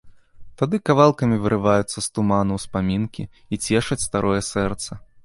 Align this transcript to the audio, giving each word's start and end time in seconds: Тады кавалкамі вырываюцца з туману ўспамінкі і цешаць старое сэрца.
Тады 0.59 0.77
кавалкамі 0.89 1.35
вырываюцца 1.43 1.97
з 2.03 2.03
туману 2.15 2.57
ўспамінкі 2.61 3.27
і 3.27 3.55
цешаць 3.67 4.05
старое 4.07 4.41
сэрца. 4.51 4.91